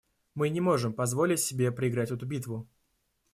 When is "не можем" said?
0.49-0.93